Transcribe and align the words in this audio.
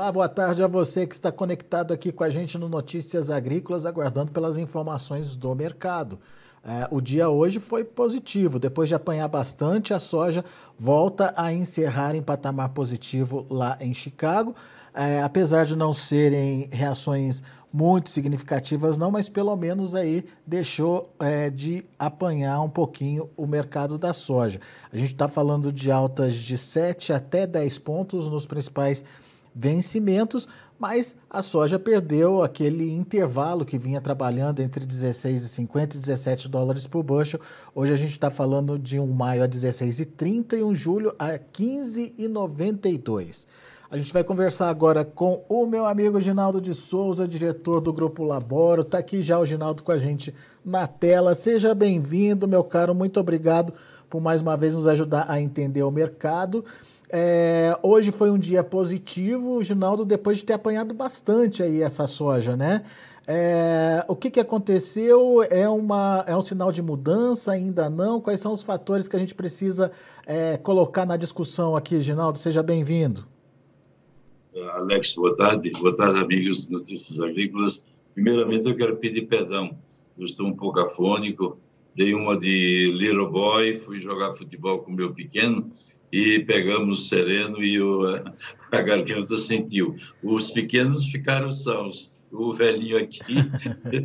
Olá, 0.00 0.10
boa 0.10 0.28
tarde 0.30 0.62
a 0.62 0.66
você 0.66 1.06
que 1.06 1.14
está 1.14 1.30
conectado 1.30 1.92
aqui 1.92 2.10
com 2.10 2.24
a 2.24 2.30
gente 2.30 2.56
no 2.56 2.70
Notícias 2.70 3.28
Agrícolas, 3.28 3.84
aguardando 3.84 4.32
pelas 4.32 4.56
informações 4.56 5.36
do 5.36 5.54
mercado. 5.54 6.18
É, 6.64 6.88
o 6.90 7.02
dia 7.02 7.28
hoje 7.28 7.60
foi 7.60 7.84
positivo. 7.84 8.58
Depois 8.58 8.88
de 8.88 8.94
apanhar 8.94 9.28
bastante, 9.28 9.92
a 9.92 10.00
soja 10.00 10.42
volta 10.78 11.34
a 11.36 11.52
encerrar 11.52 12.14
em 12.14 12.22
patamar 12.22 12.70
positivo 12.70 13.46
lá 13.50 13.76
em 13.78 13.92
Chicago. 13.92 14.56
É, 14.94 15.22
apesar 15.22 15.66
de 15.66 15.76
não 15.76 15.92
serem 15.92 16.66
reações 16.72 17.42
muito 17.70 18.08
significativas, 18.08 18.96
não, 18.96 19.10
mas 19.10 19.28
pelo 19.28 19.54
menos 19.54 19.94
aí 19.94 20.24
deixou 20.46 21.10
é, 21.20 21.50
de 21.50 21.84
apanhar 21.98 22.62
um 22.62 22.70
pouquinho 22.70 23.28
o 23.36 23.46
mercado 23.46 23.98
da 23.98 24.14
soja. 24.14 24.60
A 24.90 24.96
gente 24.96 25.12
está 25.12 25.28
falando 25.28 25.70
de 25.70 25.92
altas 25.92 26.36
de 26.36 26.56
7 26.56 27.12
até 27.12 27.46
10 27.46 27.78
pontos 27.80 28.30
nos 28.30 28.46
principais 28.46 29.04
vencimentos, 29.60 30.48
mas 30.78 31.14
a 31.28 31.42
soja 31.42 31.78
perdeu 31.78 32.42
aquele 32.42 32.90
intervalo 32.90 33.66
que 33.66 33.76
vinha 33.76 34.00
trabalhando 34.00 34.60
entre 34.60 34.86
16,50 34.86 35.96
e 35.96 35.98
17 35.98 36.48
dólares 36.48 36.86
por 36.86 37.02
bushel. 37.02 37.38
Hoje 37.74 37.92
a 37.92 37.96
gente 37.96 38.12
está 38.12 38.30
falando 38.30 38.78
de 38.78 38.98
um 38.98 39.06
maio 39.06 39.44
a 39.44 39.48
16,30 39.48 40.58
e 40.58 40.62
um 40.62 40.74
julho 40.74 41.14
a 41.18 41.38
15,92. 41.38 43.46
A 43.90 43.96
gente 43.96 44.12
vai 44.12 44.24
conversar 44.24 44.70
agora 44.70 45.04
com 45.04 45.44
o 45.48 45.66
meu 45.66 45.84
amigo 45.84 46.20
Ginaldo 46.20 46.60
de 46.60 46.74
Souza, 46.74 47.28
diretor 47.28 47.80
do 47.80 47.92
Grupo 47.92 48.24
Laboro. 48.24 48.82
Está 48.82 48.98
aqui 48.98 49.20
já 49.20 49.38
o 49.38 49.44
Ginaldo 49.44 49.82
com 49.82 49.92
a 49.92 49.98
gente 49.98 50.34
na 50.64 50.86
tela. 50.86 51.34
Seja 51.34 51.74
bem-vindo, 51.74 52.48
meu 52.48 52.64
caro. 52.64 52.94
Muito 52.94 53.20
obrigado 53.20 53.74
por 54.08 54.20
mais 54.20 54.40
uma 54.40 54.56
vez 54.56 54.74
nos 54.74 54.86
ajudar 54.86 55.26
a 55.28 55.40
entender 55.40 55.82
o 55.82 55.90
mercado. 55.90 56.64
É, 57.12 57.76
hoje 57.82 58.12
foi 58.12 58.30
um 58.30 58.38
dia 58.38 58.62
positivo, 58.62 59.62
Ginaldo, 59.64 60.04
depois 60.04 60.38
de 60.38 60.44
ter 60.44 60.52
apanhado 60.52 60.94
bastante 60.94 61.60
aí 61.60 61.82
essa 61.82 62.06
soja, 62.06 62.56
né? 62.56 62.84
É, 63.26 64.04
o 64.06 64.14
que, 64.14 64.30
que 64.30 64.38
aconteceu? 64.38 65.42
É, 65.50 65.68
uma, 65.68 66.24
é 66.26 66.36
um 66.36 66.42
sinal 66.42 66.70
de 66.70 66.80
mudança? 66.80 67.52
Ainda 67.52 67.90
não? 67.90 68.20
Quais 68.20 68.40
são 68.40 68.52
os 68.52 68.62
fatores 68.62 69.08
que 69.08 69.16
a 69.16 69.18
gente 69.18 69.34
precisa 69.34 69.90
é, 70.24 70.56
colocar 70.56 71.04
na 71.04 71.16
discussão 71.16 71.76
aqui, 71.76 72.00
Ginaldo? 72.00 72.38
Seja 72.38 72.62
bem-vindo. 72.62 73.26
Alex, 74.74 75.14
boa 75.14 75.34
tarde. 75.34 75.70
Boa 75.80 75.94
tarde, 75.94 76.20
amigos 76.20 76.66
de 76.66 76.72
Notícias 76.72 77.18
Agrícolas. 77.20 77.86
Primeiramente, 78.14 78.68
eu 78.68 78.76
quero 78.76 78.96
pedir 78.96 79.22
perdão. 79.22 79.76
Eu 80.16 80.24
estou 80.24 80.46
um 80.46 80.54
pouco 80.54 80.78
afônico. 80.78 81.58
Dei 81.94 82.14
uma 82.14 82.38
de 82.38 82.92
little 82.94 83.30
boy, 83.30 83.74
fui 83.74 83.98
jogar 83.98 84.32
futebol 84.32 84.78
com 84.78 84.92
meu 84.92 85.12
pequeno 85.12 85.72
e 86.12 86.40
pegamos 86.40 87.08
sereno 87.08 87.62
e 87.62 87.80
o, 87.80 88.06
a 88.72 88.80
garganta 88.82 89.36
sentiu. 89.36 89.96
Os 90.22 90.50
pequenos 90.50 91.04
ficaram 91.06 91.50
sãos. 91.52 92.18
O 92.32 92.52
velhinho 92.52 92.96
aqui 92.96 93.34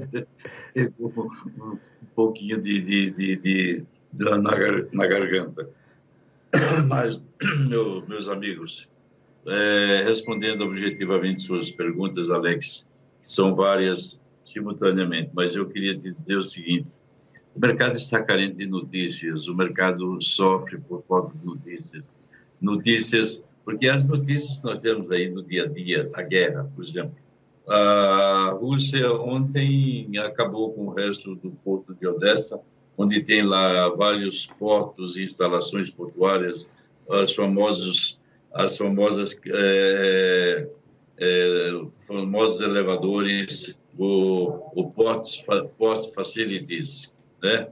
pegou 0.73 1.29
um 1.59 1.77
pouquinho 2.15 2.59
de, 2.59 2.81
de, 2.81 3.11
de, 3.11 3.35
de 3.35 3.85
na, 4.13 4.37
na, 4.39 5.07
garganta. 5.07 5.69
Mas, 6.87 7.27
meu, 7.69 8.03
meus 8.07 8.27
amigos, 8.27 8.89
é, 9.45 10.01
respondendo 10.03 10.63
objetivamente 10.63 11.41
suas 11.41 11.69
perguntas, 11.69 12.31
Alex, 12.31 12.89
que 13.21 13.27
são 13.27 13.55
várias 13.55 14.19
simultaneamente, 14.43 15.31
mas 15.33 15.55
eu 15.55 15.67
queria 15.67 15.95
te 15.95 16.13
dizer 16.13 16.37
o 16.37 16.43
seguinte: 16.43 16.91
o 17.55 17.59
mercado 17.59 17.95
está 17.95 18.21
carente 18.21 18.57
de 18.57 18.67
notícias, 18.67 19.47
o 19.47 19.55
mercado 19.55 20.21
sofre 20.21 20.77
por 20.77 21.01
falta 21.07 21.37
de 21.37 21.45
notícias. 21.45 22.13
Notícias, 22.59 23.45
porque 23.63 23.87
as 23.87 24.09
notícias 24.09 24.59
que 24.59 24.67
nós 24.67 24.81
temos 24.81 25.09
aí 25.09 25.29
no 25.29 25.41
dia 25.41 25.63
a 25.63 25.67
dia, 25.67 26.09
a 26.13 26.21
guerra, 26.21 26.69
por 26.75 26.83
exemplo. 26.83 27.15
A 27.67 28.57
Rússia 28.59 29.09
ontem 29.13 30.11
acabou 30.19 30.73
com 30.73 30.87
o 30.87 30.93
resto 30.93 31.33
do 31.35 31.49
porto 31.63 31.95
de 31.95 32.05
Odessa, 32.05 32.61
onde 32.97 33.21
tem 33.21 33.41
lá 33.41 33.89
vários 33.89 34.45
portos 34.45 35.15
e 35.15 35.23
instalações 35.23 35.89
portuárias, 35.89 36.69
as 37.09 37.33
famosas, 37.33 38.19
as 38.53 38.77
famosas, 38.77 39.39
é, 39.47 40.67
é, 41.17 41.81
famosos 42.05 42.59
elevadores, 42.59 43.81
o, 43.97 44.81
o 44.81 44.91
port, 44.91 45.25
port 45.77 46.13
facilities, 46.13 47.14
né? 47.45 47.67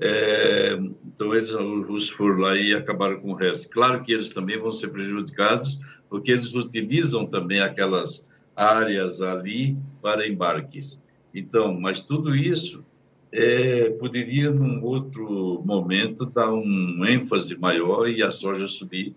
É, 0.00 0.78
então, 1.04 1.34
eles, 1.34 1.50
os 1.50 1.86
russos 1.86 2.10
foram 2.10 2.38
lá 2.38 2.56
e 2.56 2.72
acabaram 2.72 3.20
com 3.20 3.32
o 3.32 3.34
resto. 3.34 3.68
Claro 3.68 4.02
que 4.02 4.12
eles 4.12 4.30
também 4.32 4.58
vão 4.58 4.70
ser 4.70 4.88
prejudicados, 4.88 5.78
porque 6.08 6.30
eles 6.30 6.54
utilizam 6.54 7.26
também 7.26 7.60
aquelas 7.60 8.26
áreas 8.54 9.20
ali 9.20 9.74
para 10.00 10.26
embarques. 10.28 11.04
Então, 11.34 11.78
mas 11.78 12.00
tudo 12.00 12.34
isso 12.34 12.84
é, 13.32 13.90
poderia, 13.90 14.50
num 14.50 14.82
outro 14.84 15.62
momento, 15.64 16.24
dar 16.24 16.52
um 16.52 17.04
ênfase 17.04 17.58
maior 17.58 18.08
e 18.08 18.22
a 18.22 18.30
soja 18.30 18.68
subir, 18.68 19.14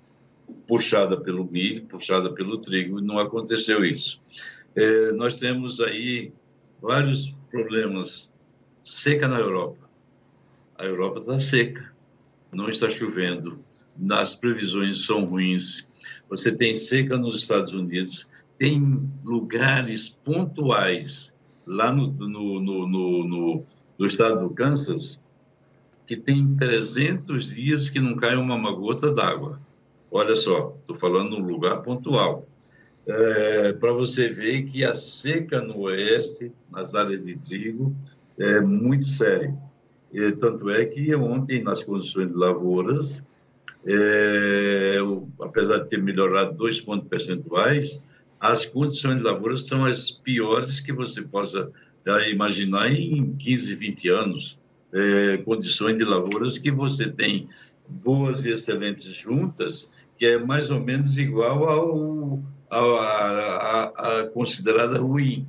puxada 0.68 1.16
pelo 1.16 1.46
milho, 1.46 1.86
puxada 1.86 2.34
pelo 2.34 2.58
trigo, 2.58 3.00
e 3.00 3.04
não 3.04 3.20
aconteceu 3.20 3.86
isso. 3.86 4.20
É, 4.76 5.12
nós 5.12 5.40
temos 5.40 5.80
aí 5.80 6.32
vários 6.82 7.40
problemas. 7.52 8.34
Seca 8.84 9.28
na 9.28 9.40
Europa 9.40 9.81
a 10.82 10.86
Europa 10.86 11.20
está 11.20 11.40
seca, 11.40 11.94
não 12.52 12.68
está 12.68 12.90
chovendo, 12.90 13.64
as 14.10 14.34
previsões 14.34 15.06
são 15.06 15.26
ruins. 15.26 15.88
Você 16.28 16.52
tem 16.52 16.74
seca 16.74 17.18
nos 17.18 17.38
Estados 17.38 17.72
Unidos, 17.72 18.28
tem 18.58 19.08
lugares 19.24 20.10
pontuais 20.10 21.38
lá 21.68 21.94
no, 21.94 22.08
no, 22.08 22.60
no, 22.60 22.88
no, 22.88 23.66
no 23.98 24.06
estado 24.06 24.40
do 24.42 24.50
Kansas 24.50 25.24
que 26.08 26.18
tem 26.18 26.56
300 26.56 27.56
dias 27.56 27.90
que 27.90 28.00
não 28.00 28.16
cai 28.16 28.36
uma 28.36 28.72
gota 28.74 29.14
d'água. 29.14 29.62
Olha 30.10 30.36
só, 30.36 30.76
estou 30.80 30.96
falando 30.96 31.38
num 31.38 31.46
lugar 31.46 31.84
pontual. 31.84 32.48
É, 33.06 33.72
Para 33.74 33.94
você 33.94 34.30
ver 34.30 34.64
que 34.64 34.84
a 34.84 34.96
seca 34.96 35.62
no 35.62 35.82
oeste, 35.82 36.52
nas 36.72 36.96
áreas 36.96 37.26
de 37.26 37.38
trigo, 37.38 37.96
é 38.38 38.60
muito 38.62 39.06
séria. 39.06 39.56
E, 40.14 40.32
tanto 40.34 40.70
é 40.70 40.86
que 40.86 41.14
ontem, 41.16 41.64
nas 41.64 41.84
condições 41.84 42.32
de 42.32 42.36
lavouras, 42.36 43.26
é, 43.86 44.98
apesar 45.42 45.80
de 45.80 45.90
ter 45.90 46.02
melhorado 46.02 46.56
dois 46.56 46.80
pontos 46.82 47.08
percentuais, 47.08 48.04
as 48.40 48.66
condições 48.66 49.18
de 49.18 49.24
lavouras 49.24 49.68
são 49.68 49.86
as 49.86 50.12
piores 50.12 50.80
que 50.80 50.92
você 50.92 51.22
possa 51.22 51.72
imaginar 52.32 52.92
em 52.92 53.36
15, 53.36 53.76
20 53.76 54.10
anos. 54.10 54.60
É, 54.94 55.38
condições 55.38 55.96
de 55.96 56.04
lavouras 56.04 56.58
que 56.58 56.72
você 56.72 57.10
tem 57.10 57.48
boas 57.88 58.46
e 58.46 58.52
excelentes 58.52 59.06
juntas, 59.06 59.90
que 60.18 60.26
é 60.26 60.38
mais 60.38 60.70
ou 60.70 60.80
menos 60.80 61.18
igual 61.18 61.70
ao, 61.70 62.40
ao 62.70 62.98
a, 62.98 63.04
a, 63.06 64.20
a 64.20 64.28
considerada 64.30 65.00
ruim. 65.00 65.48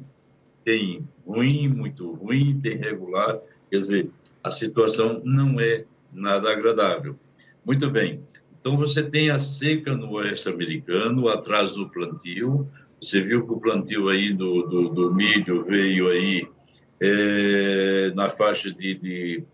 Tem 0.62 1.06
ruim, 1.27 1.69
muito 1.69 2.12
ruim, 2.12 2.61
tem 2.61 2.77
regular, 2.77 3.41
Quer 3.72 3.78
dizer, 3.78 4.10
a 4.44 4.53
situação 4.53 5.22
não 5.25 5.59
é 5.59 5.87
nada 6.12 6.53
agradável. 6.53 7.19
Muito 7.65 7.88
bem. 7.91 8.22
Então, 8.60 8.77
você 8.77 9.03
tem 9.03 9.31
a 9.31 9.38
seca 9.38 9.97
no 9.97 10.10
oeste 10.12 10.50
americano, 10.50 11.27
atrás 11.27 11.75
do 11.75 11.88
plantio. 11.88 12.69
Você 13.00 13.22
viu 13.22 13.47
que 13.47 13.53
o 13.55 13.59
plantio 13.59 14.11
aí 14.11 14.31
do, 14.31 14.65
do, 14.65 14.88
do 14.91 15.15
milho 15.15 15.65
veio 15.65 16.11
aí 16.11 16.47
é, 17.00 18.12
na 18.15 18.28
faixa 18.28 18.71
de, 18.71 18.94
de, 18.94 19.44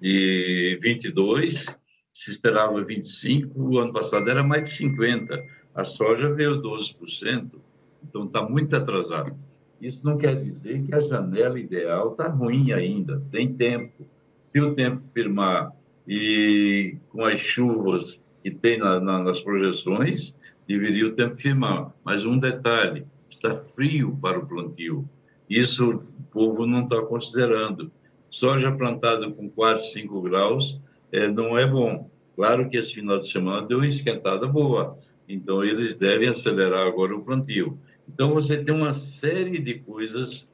de 0.00 0.78
22, 0.82 1.66
se 2.12 2.30
esperava 2.32 2.82
25, 2.82 3.62
o 3.62 3.78
ano 3.78 3.92
passado 3.92 4.28
era 4.28 4.42
mais 4.42 4.64
de 4.64 4.70
50. 4.70 5.40
A 5.72 5.84
soja 5.84 6.34
veio 6.34 6.60
12%, 6.60 7.60
então 8.02 8.24
está 8.24 8.42
muito 8.42 8.74
atrasado. 8.74 9.38
Isso 9.80 10.04
não 10.04 10.18
quer 10.18 10.36
dizer 10.36 10.82
que 10.82 10.94
a 10.94 11.00
janela 11.00 11.58
ideal 11.58 12.12
está 12.12 12.28
ruim 12.28 12.72
ainda, 12.72 13.22
tem 13.30 13.54
tempo. 13.54 14.06
Se 14.40 14.60
o 14.60 14.74
tempo 14.74 15.00
firmar 15.12 15.72
e 16.06 16.96
com 17.10 17.24
as 17.24 17.40
chuvas 17.40 18.22
que 18.42 18.50
tem 18.50 18.78
na, 18.78 18.98
na, 18.98 19.22
nas 19.22 19.40
projeções, 19.40 20.36
deveria 20.66 21.06
o 21.06 21.14
tempo 21.14 21.34
firmar. 21.34 21.92
Mas 22.04 22.24
um 22.24 22.36
detalhe, 22.36 23.06
está 23.28 23.54
frio 23.54 24.18
para 24.20 24.38
o 24.38 24.46
plantio. 24.46 25.08
Isso 25.48 25.90
o 25.90 26.22
povo 26.30 26.66
não 26.66 26.84
está 26.84 27.00
considerando. 27.02 27.90
Soja 28.30 28.72
plantada 28.72 29.30
com 29.30 29.48
4, 29.48 29.82
5 29.82 30.22
graus 30.22 30.80
é, 31.12 31.30
não 31.30 31.56
é 31.56 31.66
bom. 31.66 32.08
Claro 32.34 32.68
que 32.68 32.76
esse 32.76 32.94
final 32.94 33.18
de 33.18 33.28
semana 33.28 33.66
deu 33.66 33.78
uma 33.78 33.86
esquentada 33.86 34.46
boa, 34.46 34.98
então 35.28 35.64
eles 35.64 35.96
devem 35.96 36.28
acelerar 36.28 36.86
agora 36.86 37.16
o 37.16 37.24
plantio. 37.24 37.78
Então, 38.08 38.34
você 38.34 38.62
tem 38.62 38.74
uma 38.74 38.94
série 38.94 39.58
de 39.58 39.74
coisas 39.74 40.50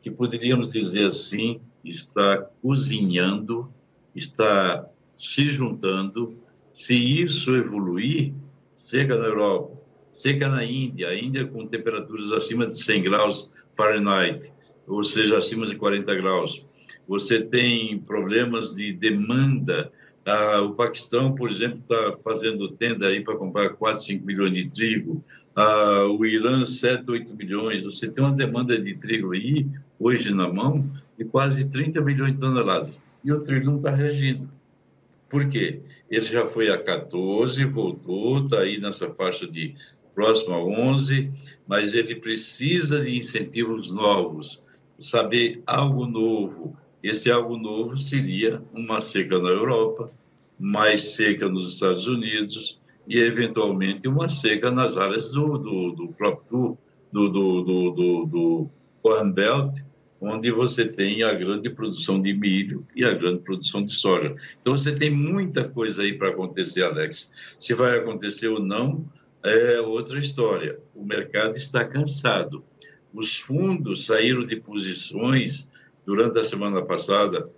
que 0.00 0.10
poderíamos 0.10 0.72
dizer 0.72 1.06
assim, 1.06 1.60
está 1.84 2.38
cozinhando, 2.62 3.72
está 4.14 4.88
se 5.16 5.48
juntando. 5.48 6.38
Se 6.72 6.94
isso 6.94 7.56
evoluir, 7.56 8.32
seca 8.74 9.16
na 9.16 9.26
Europa, 9.26 9.76
seca 10.12 10.48
na 10.48 10.64
Índia, 10.64 11.08
a 11.08 11.18
Índia 11.18 11.46
com 11.46 11.66
temperaturas 11.66 12.32
acima 12.32 12.66
de 12.66 12.78
100 12.78 13.02
graus 13.02 13.50
Fahrenheit, 13.76 14.52
ou 14.86 15.02
seja, 15.02 15.38
acima 15.38 15.66
de 15.66 15.76
40 15.76 16.14
graus. 16.14 16.66
Você 17.06 17.40
tem 17.40 17.98
problemas 17.98 18.74
de 18.74 18.92
demanda. 18.92 19.90
Ah, 20.24 20.60
o 20.60 20.74
Paquistão, 20.74 21.34
por 21.34 21.48
exemplo, 21.48 21.78
está 21.80 22.18
fazendo 22.22 22.68
tenda 22.72 23.06
aí 23.06 23.22
para 23.22 23.36
comprar 23.36 23.70
4, 23.70 24.02
5 24.02 24.26
milhões 24.26 24.52
de 24.52 24.68
trigo. 24.68 25.24
Ah, 25.60 26.06
o 26.06 26.24
Irã, 26.24 26.64
7, 26.64 27.10
8 27.10 27.34
milhões. 27.34 27.82
Você 27.82 28.08
tem 28.08 28.24
uma 28.24 28.32
demanda 28.32 28.80
de 28.80 28.94
trigo 28.94 29.32
aí, 29.32 29.66
hoje 29.98 30.32
na 30.32 30.46
mão, 30.46 30.88
de 31.18 31.24
quase 31.24 31.68
30 31.68 32.00
milhões 32.00 32.34
de 32.34 32.38
toneladas. 32.38 33.02
E 33.24 33.32
o 33.32 33.40
trigo 33.40 33.66
não 33.66 33.78
está 33.78 33.90
reagindo. 33.90 34.48
Por 35.28 35.48
quê? 35.48 35.80
Ele 36.08 36.24
já 36.24 36.46
foi 36.46 36.70
a 36.70 36.80
14, 36.80 37.64
voltou, 37.64 38.44
está 38.44 38.60
aí 38.60 38.78
nessa 38.78 39.12
faixa 39.12 39.48
de 39.48 39.74
próximo 40.14 40.54
a 40.54 40.64
11, 40.64 41.28
mas 41.66 41.92
ele 41.92 42.14
precisa 42.14 43.00
de 43.00 43.16
incentivos 43.16 43.90
novos, 43.90 44.64
saber 44.96 45.60
algo 45.66 46.06
novo. 46.06 46.76
Esse 47.02 47.32
algo 47.32 47.56
novo 47.56 47.98
seria 47.98 48.62
uma 48.72 49.00
seca 49.00 49.40
na 49.40 49.48
Europa, 49.48 50.08
mais 50.56 51.16
seca 51.16 51.48
nos 51.48 51.74
Estados 51.74 52.06
Unidos 52.06 52.77
e, 53.08 53.18
eventualmente, 53.18 54.06
uma 54.06 54.28
seca 54.28 54.70
nas 54.70 54.98
áreas 54.98 55.30
do, 55.30 55.56
do, 55.56 55.92
do 55.92 56.08
próprio 56.08 56.76
do, 57.10 57.28
do, 57.30 57.62
do, 57.62 57.90
do, 57.90 58.26
do 58.26 58.70
Corn 59.02 59.32
Belt, 59.32 59.78
onde 60.20 60.50
você 60.50 60.86
tem 60.86 61.22
a 61.22 61.32
grande 61.32 61.70
produção 61.70 62.20
de 62.20 62.34
milho 62.34 62.86
e 62.94 63.04
a 63.04 63.14
grande 63.14 63.38
produção 63.38 63.82
de 63.82 63.92
soja. 63.92 64.34
Então, 64.60 64.76
você 64.76 64.94
tem 64.94 65.08
muita 65.08 65.64
coisa 65.64 66.02
aí 66.02 66.12
para 66.12 66.28
acontecer, 66.28 66.82
Alex. 66.82 67.32
Se 67.58 67.72
vai 67.72 67.96
acontecer 67.96 68.48
ou 68.48 68.60
não, 68.60 69.08
é 69.42 69.80
outra 69.80 70.18
história. 70.18 70.78
O 70.94 71.02
mercado 71.02 71.56
está 71.56 71.84
cansado. 71.84 72.62
Os 73.14 73.38
fundos 73.38 74.04
saíram 74.04 74.44
de 74.44 74.56
posições 74.56 75.70
durante 76.04 76.38
a 76.38 76.44
semana 76.44 76.82
passada 76.82 77.48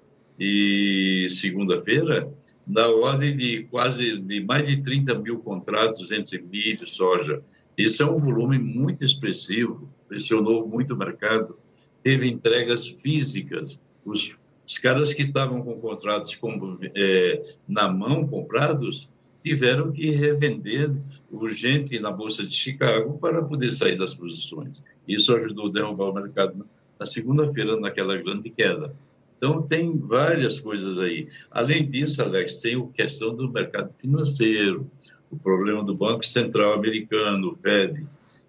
e 0.41 1.27
segunda-feira, 1.29 2.33
na 2.67 2.89
ordem 2.89 3.37
de 3.37 3.65
quase 3.65 4.19
de 4.19 4.41
mais 4.41 4.67
de 4.67 4.79
30 4.79 5.15
mil 5.17 5.39
contratos 5.41 6.11
entre 6.11 6.41
milho 6.41 6.83
e 6.83 6.87
soja. 6.87 7.43
Isso 7.77 8.03
é 8.03 8.07
um 8.07 8.19
volume 8.19 8.59
muito 8.59 9.05
expressivo, 9.05 9.93
pressionou 10.09 10.67
muito 10.67 10.95
o 10.95 10.97
mercado. 10.97 11.59
Teve 12.03 12.27
entregas 12.27 12.89
físicas. 12.89 13.83
Os, 14.03 14.43
os 14.67 14.79
caras 14.79 15.13
que 15.13 15.23
estavam 15.23 15.61
com 15.63 15.79
contratos 15.79 16.35
com, 16.37 16.79
é, 16.97 17.55
na 17.69 17.93
mão 17.93 18.27
comprados 18.27 19.11
tiveram 19.43 19.93
que 19.93 20.11
revender 20.11 20.91
urgente 21.31 21.99
na 21.99 22.11
Bolsa 22.11 22.47
de 22.47 22.53
Chicago 22.53 23.19
para 23.19 23.43
poder 23.43 23.71
sair 23.73 23.97
das 23.97 24.15
posições. 24.15 24.85
Isso 25.07 25.35
ajudou 25.35 25.69
a 25.69 25.73
derrubar 25.73 26.11
o 26.11 26.15
mercado 26.15 26.67
na 26.99 27.07
segunda-feira, 27.07 27.79
naquela 27.79 28.17
grande 28.17 28.51
queda. 28.51 28.95
Então, 29.41 29.63
tem 29.63 29.99
várias 29.99 30.61
coisas 30.61 30.99
aí. 30.99 31.27
Além 31.51 31.89
disso, 31.89 32.23
Alex, 32.23 32.57
tem 32.57 32.77
a 32.79 32.87
questão 32.95 33.35
do 33.35 33.51
mercado 33.51 33.91
financeiro, 33.95 34.87
o 35.31 35.37
problema 35.39 35.83
do 35.83 35.95
Banco 35.95 36.27
Central 36.27 36.75
americano, 36.75 37.49
o 37.49 37.55
Fed, 37.55 38.07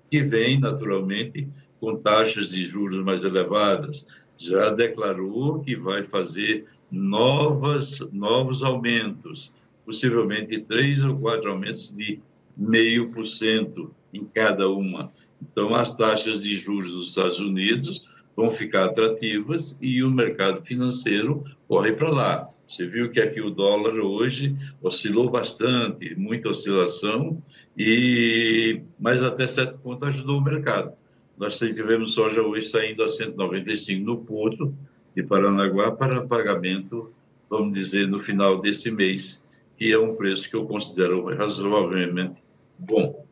que 0.10 0.22
vem, 0.22 0.60
naturalmente, 0.60 1.48
com 1.80 1.96
taxas 1.96 2.50
de 2.50 2.66
juros 2.66 3.02
mais 3.06 3.24
elevadas. 3.24 4.10
Já 4.36 4.70
declarou 4.70 5.62
que 5.62 5.78
vai 5.78 6.04
fazer 6.04 6.66
novas, 6.92 8.02
novos 8.12 8.62
aumentos, 8.62 9.54
possivelmente 9.86 10.60
três 10.60 11.06
ou 11.06 11.18
quatro 11.18 11.52
aumentos 11.52 11.96
de 11.96 12.20
meio 12.58 13.12
por 13.12 13.26
cento 13.26 13.96
em 14.14 14.26
cada 14.26 14.68
uma. 14.68 15.10
Então, 15.42 15.74
as 15.74 15.96
taxas 15.96 16.44
de 16.44 16.54
juros 16.54 16.92
dos 16.92 17.10
Estados 17.10 17.40
Unidos 17.40 18.11
vão 18.42 18.50
ficar 18.50 18.86
atrativas 18.86 19.78
e 19.80 20.04
o 20.04 20.10
mercado 20.10 20.64
financeiro 20.64 21.44
corre 21.68 21.94
para 21.94 22.10
lá. 22.10 22.50
Você 22.68 22.88
viu 22.88 23.12
que 23.12 23.22
aqui 23.22 23.40
o 23.40 23.52
dólar 23.52 23.94
hoje 24.00 24.56
oscilou 24.82 25.30
bastante, 25.30 26.16
muita 26.16 26.50
oscilação, 26.50 27.42
e 27.78 28.82
mas 29.00 29.22
até 29.22 29.46
certo 29.46 29.78
ponto 29.78 30.06
ajudou 30.06 30.40
o 30.40 30.44
mercado. 30.44 30.94
Nós 31.38 31.60
tivemos 31.60 32.16
soja 32.16 32.42
hoje 32.42 32.68
saindo 32.68 33.04
a 33.04 33.08
195 33.08 34.04
no 34.04 34.18
porto 34.18 34.74
de 35.16 35.22
Paranaguá 35.22 35.92
para 35.92 36.26
pagamento, 36.26 37.14
vamos 37.48 37.76
dizer, 37.76 38.08
no 38.08 38.20
final 38.20 38.60
desse 38.60 38.90
mês, 38.90 39.46
que 39.78 39.92
é 39.92 40.00
um 40.00 40.16
preço 40.16 40.50
que 40.50 40.56
eu 40.56 40.66
considero 40.66 41.26
razoavelmente 41.36 42.42
bom. 42.78 43.24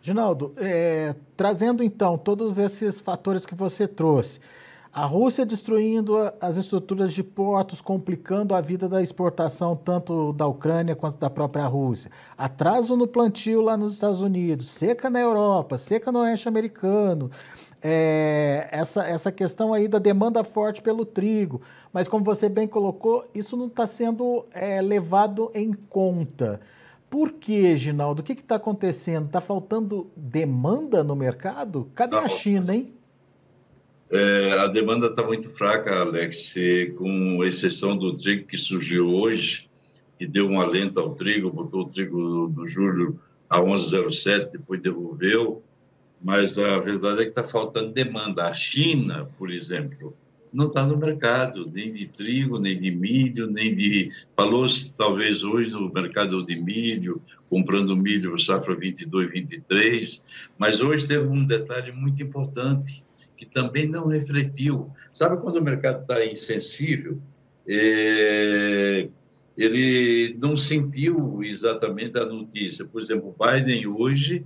Ginaldo, 0.00 0.52
é, 0.56 1.14
trazendo 1.36 1.82
então 1.82 2.16
todos 2.16 2.58
esses 2.58 3.00
fatores 3.00 3.44
que 3.44 3.54
você 3.54 3.86
trouxe, 3.86 4.40
a 4.92 5.04
Rússia 5.04 5.44
destruindo 5.44 6.16
as 6.40 6.56
estruturas 6.56 7.12
de 7.12 7.22
portos, 7.22 7.80
complicando 7.80 8.54
a 8.54 8.60
vida 8.60 8.88
da 8.88 9.02
exportação 9.02 9.76
tanto 9.76 10.32
da 10.32 10.46
Ucrânia 10.46 10.96
quanto 10.96 11.18
da 11.18 11.28
própria 11.28 11.66
Rússia. 11.66 12.10
Atraso 12.36 12.96
no 12.96 13.06
plantio 13.06 13.60
lá 13.60 13.76
nos 13.76 13.94
Estados 13.94 14.22
Unidos, 14.22 14.68
seca 14.68 15.10
na 15.10 15.20
Europa, 15.20 15.78
seca 15.78 16.10
no 16.10 16.20
oeste 16.20 16.48
americano. 16.48 17.30
É, 17.80 18.66
essa, 18.72 19.06
essa 19.06 19.30
questão 19.30 19.72
aí 19.72 19.86
da 19.86 20.00
demanda 20.00 20.42
forte 20.42 20.82
pelo 20.82 21.04
trigo. 21.04 21.60
Mas, 21.92 22.08
como 22.08 22.24
você 22.24 22.48
bem 22.48 22.66
colocou, 22.66 23.24
isso 23.32 23.56
não 23.56 23.66
está 23.66 23.86
sendo 23.86 24.44
é, 24.52 24.80
levado 24.82 25.50
em 25.54 25.72
conta. 25.72 26.60
Por 27.10 27.32
que, 27.32 27.76
Ginaldo? 27.76 28.20
O 28.20 28.24
que 28.24 28.32
está 28.32 28.56
acontecendo? 28.56 29.26
Está 29.26 29.40
faltando 29.40 30.10
demanda 30.16 31.02
no 31.02 31.16
mercado? 31.16 31.90
Cadê 31.94 32.16
Não. 32.16 32.24
a 32.24 32.28
China, 32.28 32.74
hein? 32.74 32.92
É, 34.10 34.52
a 34.52 34.66
demanda 34.68 35.06
está 35.06 35.22
muito 35.22 35.48
fraca, 35.50 36.00
Alex, 36.00 36.54
com 36.96 37.44
exceção 37.44 37.96
do 37.96 38.16
trigo 38.16 38.46
que 38.46 38.56
surgiu 38.56 39.08
hoje, 39.08 39.68
que 40.18 40.26
deu 40.26 40.46
um 40.46 40.60
alento 40.60 40.98
ao 40.98 41.14
trigo, 41.14 41.50
botou 41.50 41.82
o 41.82 41.88
trigo 41.88 42.48
do 42.48 42.66
julho 42.66 43.20
a 43.48 43.58
11,07, 43.60 44.52
depois 44.52 44.80
devolveu, 44.80 45.62
mas 46.22 46.58
a 46.58 46.78
verdade 46.78 47.20
é 47.20 47.24
que 47.24 47.30
está 47.30 47.42
faltando 47.42 47.92
demanda. 47.92 48.44
A 48.44 48.54
China, 48.54 49.28
por 49.38 49.50
exemplo, 49.50 50.14
não 50.52 50.66
está 50.66 50.86
no 50.86 50.96
mercado, 50.96 51.70
nem 51.72 51.92
de 51.92 52.06
trigo, 52.06 52.58
nem 52.58 52.76
de 52.76 52.90
milho, 52.90 53.46
nem 53.46 53.74
de. 53.74 54.08
Falou 54.36 54.66
talvez 54.96 55.42
hoje 55.42 55.70
no 55.70 55.92
mercado 55.92 56.44
de 56.44 56.56
milho, 56.56 57.20
comprando 57.48 57.96
milho 57.96 58.38
safra 58.38 58.74
22, 58.74 59.30
23, 59.30 60.24
mas 60.58 60.80
hoje 60.80 61.06
teve 61.06 61.26
um 61.26 61.44
detalhe 61.44 61.92
muito 61.92 62.22
importante 62.22 63.04
que 63.36 63.46
também 63.46 63.86
não 63.86 64.08
refletiu. 64.08 64.90
Sabe 65.12 65.40
quando 65.40 65.56
o 65.56 65.64
mercado 65.64 66.02
está 66.02 66.24
insensível? 66.24 67.18
É, 67.66 69.08
ele 69.56 70.36
não 70.40 70.56
sentiu 70.56 71.42
exatamente 71.44 72.18
a 72.18 72.24
notícia. 72.24 72.84
Por 72.84 73.00
exemplo, 73.00 73.34
Biden 73.38 73.86
hoje 73.86 74.44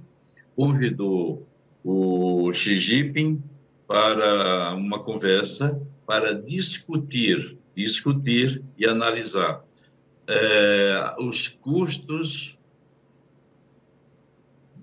convidou 0.54 1.46
o 1.82 2.52
Xi 2.52 2.76
Jinping 2.76 3.42
para 3.86 4.74
uma 4.74 5.02
conversa 5.02 5.80
para 6.12 6.34
discutir, 6.34 7.56
discutir 7.74 8.62
e 8.76 8.84
analisar 8.84 9.64
é, 10.28 11.14
os 11.18 11.48
custos 11.48 12.58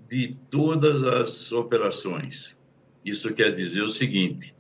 de 0.07 0.36
todas 0.50 1.03
as 1.03 1.51
operações. 1.51 2.57
Isso 3.05 3.31
quer 3.31 3.51
dizer 3.51 3.83
o 3.83 3.89
seguinte, 3.89 4.55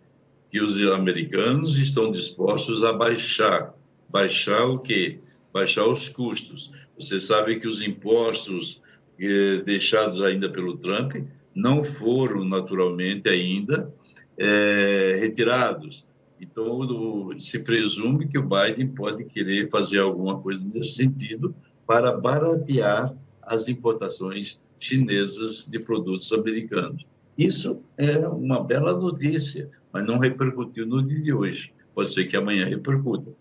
que 0.51 0.61
os 0.61 0.79
americanos 0.83 1.79
estão 1.79 2.11
dispostos 2.11 2.83
a 2.83 2.93
baixar, 2.93 3.73
baixar 4.07 4.65
o 4.65 4.77
quê? 4.77 5.17
Baixar 5.51 5.87
os 5.87 6.07
custos. 6.07 6.69
Você 6.99 7.19
sabe 7.19 7.59
que 7.59 7.67
os 7.67 7.81
impostos 7.81 8.83
eh, 9.19 9.63
deixados 9.65 10.21
ainda 10.21 10.47
pelo 10.47 10.77
Trump 10.77 11.15
não 11.55 11.83
foram 11.83 12.45
naturalmente 12.45 13.27
ainda 13.27 13.91
é, 14.37 15.17
retirados. 15.19 16.07
Então, 16.39 17.37
se 17.37 17.63
presume 17.63 18.27
que 18.27 18.37
o 18.37 18.47
Biden 18.47 18.87
pode 18.89 19.25
querer 19.25 19.69
fazer 19.69 19.99
alguma 19.99 20.39
coisa 20.39 20.69
nesse 20.73 20.93
sentido 20.93 21.53
para 21.85 22.13
baratear 22.13 23.13
as 23.41 23.67
importações 23.67 24.61
chinesas 24.79 25.67
de 25.67 25.79
produtos 25.79 26.31
americanos. 26.31 27.05
Isso 27.37 27.81
é 27.97 28.17
uma 28.27 28.63
bela 28.63 28.97
notícia, 28.97 29.69
mas 29.91 30.05
não 30.05 30.19
repercutiu 30.19 30.85
no 30.85 31.03
dia 31.03 31.21
de 31.21 31.33
hoje. 31.33 31.73
Pode 31.93 32.09
ser 32.09 32.25
que 32.25 32.37
amanhã 32.37 32.65
repercuta. 32.65 33.33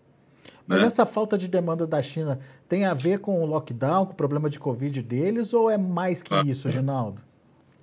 Mas 0.67 0.81
né? 0.81 0.87
essa 0.87 1.05
falta 1.05 1.37
de 1.37 1.47
demanda 1.47 1.87
da 1.87 2.01
China 2.01 2.39
tem 2.67 2.85
a 2.85 2.93
ver 2.93 3.19
com 3.19 3.41
o 3.41 3.45
lockdown, 3.45 4.05
com 4.05 4.13
o 4.13 4.15
problema 4.15 4.49
de 4.49 4.59
Covid 4.59 5.01
deles, 5.01 5.53
ou 5.53 5.69
é 5.69 5.77
mais 5.77 6.21
que 6.21 6.33
ah, 6.33 6.43
isso, 6.45 6.69
Ginaldo? 6.69 7.21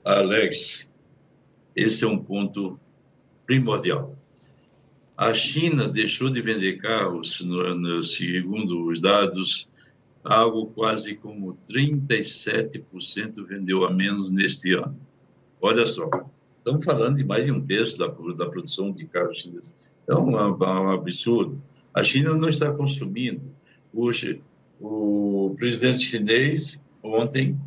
Alex, 0.05 0.93
esse 1.75 2.05
é 2.05 2.07
um 2.07 2.19
ponto 2.19 2.79
primordial. 3.45 4.13
A 5.17 5.33
China 5.33 5.89
deixou 5.89 6.29
de 6.29 6.43
vender 6.43 6.77
carros, 6.77 7.41
no, 7.41 7.75
no, 7.75 8.03
segundo 8.03 8.87
os 8.87 9.01
dados 9.01 9.71
algo 10.23 10.67
quase 10.67 11.15
como 11.15 11.57
37% 11.71 13.47
vendeu 13.47 13.85
a 13.85 13.91
menos 13.91 14.31
neste 14.31 14.75
ano. 14.75 14.99
Olha 15.61 15.87
só, 15.87 16.11
estamos 16.59 16.85
falando 16.85 17.17
de 17.17 17.25
mais 17.25 17.47
de 17.47 17.53
um 17.53 17.65
terço 17.65 17.99
da, 17.99 18.09
da 18.35 18.51
produção 18.51 18.93
de 18.93 19.07
carros 19.07 19.39
chineses. 19.39 19.77
É 20.07 20.15
um, 20.15 20.37
um, 20.37 20.91
absurdo. 20.91 21.63
A 21.95 22.03
China 22.03 22.35
não 22.35 22.49
está 22.49 22.73
consumindo. 22.73 23.41
O, 23.95 24.11
o 24.81 25.55
presidente 25.57 26.05
chinês, 26.05 26.83
ontem, 27.03 27.59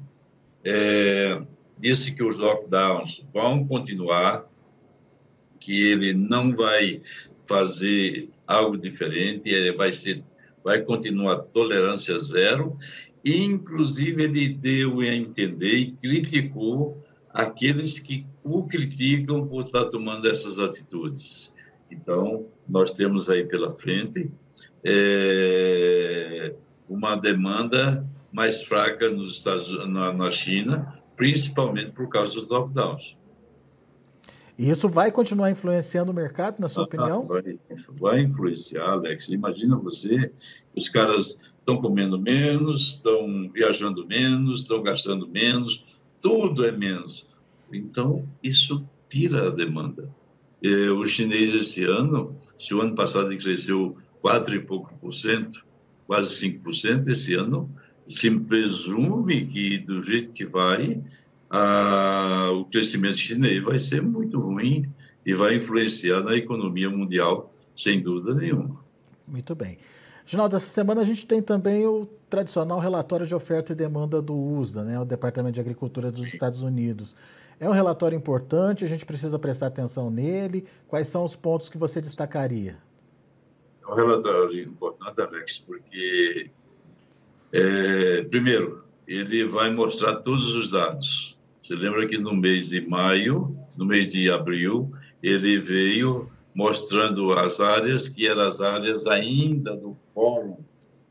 é, 0.64 1.42
disse 1.80 2.14
que 2.14 2.24
os 2.24 2.38
lockdowns 2.38 3.24
vão 3.34 3.66
continuar, 3.66 4.46
que 5.60 5.82
ele 5.82 6.14
não 6.14 6.56
vai 6.56 7.02
fazer 7.50 8.30
algo 8.46 8.78
diferente, 8.78 9.50
ele 9.50 9.76
vai 9.76 9.92
ser 9.92 10.24
vai 10.64 10.82
continuar 10.82 11.38
tolerância 11.38 12.20
zero. 12.20 12.78
Inclusive, 13.26 14.24
ele 14.24 14.50
deu 14.50 15.00
a 15.00 15.08
entender 15.08 15.76
e 15.76 15.92
criticou 15.92 17.04
aqueles 17.32 18.00
que 18.00 18.26
o 18.44 18.66
criticam 18.68 19.48
por 19.48 19.66
estar 19.66 19.86
tomando 19.86 20.30
essas 20.30 20.60
atitudes. 20.60 21.56
Então, 21.90 22.46
nós 22.68 22.94
temos 22.94 23.30
aí 23.30 23.46
pela 23.46 23.76
frente 23.76 24.30
é, 24.84 26.54
uma 26.88 27.16
demanda 27.16 28.08
mais 28.32 28.62
fraca 28.62 29.10
nos 29.10 29.38
Estados, 29.38 29.88
na, 29.88 30.14
na 30.14 30.30
China, 30.30 31.02
principalmente 31.16 31.92
por 31.92 32.10
causa 32.10 32.36
dos 32.36 32.50
lockdowns. 32.50 33.18
E 34.60 34.70
isso 34.70 34.90
vai 34.90 35.10
continuar 35.10 35.50
influenciando 35.50 36.12
o 36.12 36.14
mercado, 36.14 36.60
na 36.60 36.68
sua 36.68 36.84
ah, 36.84 36.86
opinião? 36.86 37.24
Vai, 37.24 37.58
vai, 37.98 38.22
influenciar, 38.24 38.90
Alex. 38.90 39.30
Imagina 39.30 39.78
você, 39.78 40.34
os 40.76 40.90
caras 40.90 41.54
estão 41.58 41.78
comendo 41.78 42.20
menos, 42.20 42.96
estão 42.96 43.48
viajando 43.48 44.06
menos, 44.06 44.60
estão 44.60 44.84
gastando 44.84 45.30
menos, 45.30 46.02
tudo 46.22 46.66
é 46.66 46.74
menos. 46.74 47.26
Então, 47.72 48.28
isso 48.44 48.86
tira 49.08 49.48
a 49.48 49.50
demanda. 49.50 50.14
É, 50.62 50.90
o 50.90 51.06
chinês 51.06 51.54
esse 51.54 51.86
ano, 51.86 52.36
se 52.58 52.74
o 52.76 52.82
ano 52.82 52.94
passado 52.94 53.32
ele 53.32 53.42
cresceu 53.42 53.96
4 54.22 54.56
e 54.56 54.60
pouco 54.60 54.94
por 54.98 55.14
cento, 55.14 55.66
quase 56.06 56.36
5%, 56.46 57.08
esse 57.08 57.34
ano 57.34 57.74
se 58.06 58.30
presume 58.30 59.46
que 59.46 59.78
do 59.78 60.04
jeito 60.04 60.34
que 60.34 60.46
vai, 60.46 61.02
a, 61.50 62.52
o 62.54 62.66
crescimento 62.66 63.18
chinês 63.18 63.64
vai 63.64 63.78
ser 63.78 64.02
muito 64.02 64.40
ruim 64.40 64.88
e 65.26 65.34
vai 65.34 65.56
influenciar 65.56 66.22
na 66.22 66.36
economia 66.36 66.90
mundial, 66.90 67.54
sem 67.76 68.02
dúvida 68.02 68.36
nenhuma. 68.36 68.80
Muito 69.28 69.56
bem. 69.56 69.78
Ginaldo, 70.26 70.56
essa 70.56 70.68
semana 70.68 71.02
a 71.02 71.04
gente 71.04 71.26
tem 71.26 71.42
também 71.42 71.88
o 71.88 72.06
tradicional 72.30 72.80
relatório 72.80 73.26
de 73.26 73.34
oferta 73.34 73.74
e 73.74 73.76
demanda 73.76 74.22
do 74.22 74.36
USDA, 74.36 74.84
né, 74.84 75.00
o 75.00 75.06
Departamento 75.06 75.56
de 75.56 75.60
Agricultura 75.60 76.10
dos 76.10 76.20
Sim. 76.20 76.28
Estados 76.28 76.62
Unidos. 76.62 77.16
É 77.60 77.68
um 77.68 77.74
relatório 77.74 78.16
importante, 78.16 78.86
a 78.86 78.88
gente 78.88 79.06
precisa 79.06 79.40
prestar 79.40 79.68
atenção 79.68 80.10
nele. 80.12 80.66
Quais 80.88 81.08
são 81.08 81.24
os 81.24 81.36
pontos 81.36 81.68
que 81.68 81.78
você 81.78 82.00
destacaria? 82.00 82.78
É 83.84 83.92
um 83.92 83.96
relatório 83.96 84.62
importante, 84.62 85.20
Alex, 85.20 85.60
porque, 85.60 86.52
é, 87.52 88.22
primeiro, 88.24 88.84
ele 89.08 89.46
vai 89.46 89.72
mostrar 89.72 90.18
todos 90.18 90.56
os 90.56 90.72
dados. 90.72 91.39
Você 91.70 91.76
lembra 91.76 92.08
que 92.08 92.18
no 92.18 92.36
mês 92.36 92.70
de 92.70 92.82
maio, 92.82 93.56
no 93.78 93.86
mês 93.86 94.12
de 94.12 94.32
abril, 94.32 94.92
ele 95.22 95.60
veio 95.60 96.28
mostrando 96.52 97.32
as 97.34 97.60
áreas 97.60 98.10
que 98.10 98.28
eram 98.28 98.42
as 98.42 98.60
áreas 98.60 99.06
ainda 99.06 99.78
do 99.78 99.94
fórum 99.94 100.58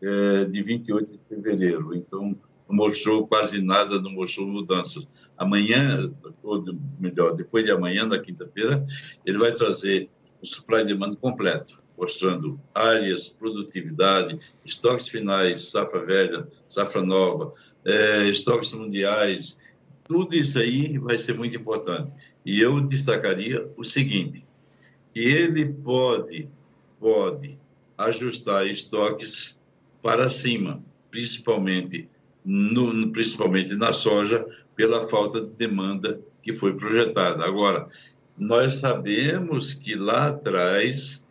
é, 0.03 0.47
de 0.47 0.61
28 0.61 1.13
de 1.13 1.21
fevereiro. 1.29 1.95
Então, 1.95 2.37
não 2.69 2.77
mostrou 2.77 3.25
quase 3.29 3.63
nada, 3.63 4.01
não 4.01 4.11
mostrou 4.11 4.49
mudanças. 4.49 5.09
Amanhã, 5.37 6.13
ou 6.43 6.61
melhor, 6.99 7.37
depois 7.37 7.65
de 7.65 7.71
amanhã, 7.71 8.05
na 8.05 8.19
quinta-feira, 8.19 8.85
ele 9.25 9.39
vai 9.39 9.53
trazer 9.53 10.11
o 10.43 10.45
supply 10.45 10.85
demand 10.85 11.13
completo, 11.21 11.81
mostrando 11.97 12.61
áreas, 12.75 13.29
produtividade, 13.29 14.37
estoques 14.65 15.07
finais, 15.07 15.71
safra 15.71 16.05
velha, 16.05 16.49
safra 16.67 17.01
nova, 17.01 17.53
é, 17.87 18.29
estoques 18.29 18.73
mundiais, 18.73 19.57
tudo 20.09 20.35
isso 20.35 20.59
aí 20.59 20.97
vai 20.99 21.19
ser 21.19 21.35
muito 21.35 21.57
importante. 21.57 22.15
E 22.45 22.61
eu 22.61 22.81
destacaria 22.81 23.71
o 23.77 23.85
seguinte, 23.85 24.45
que 25.13 25.21
ele 25.21 25.67
pode, 25.67 26.49
pode 26.99 27.59
ajustar 27.97 28.67
estoques 28.67 29.63
para 30.03 30.31
cima, 30.31 30.83
principalmente, 31.11 32.09
no, 32.45 33.13
principalmente 33.13 33.75
na 33.75 33.93
soja, 33.93 34.47
pela 34.75 35.07
falta 35.07 35.43
de 35.43 35.51
demanda 35.51 36.19
que 36.43 36.55
foi 36.55 36.75
projetada. 36.75 37.45
Agora, 37.45 37.87
nós 38.37 38.77
sabemos 38.77 39.75
que 39.75 39.95
lá 39.95 40.29
atrás 40.29 41.23